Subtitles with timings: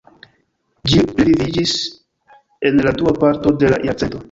[0.91, 1.75] Ĝi reviviĝis
[2.71, 4.19] en la dua parto de la jarcento.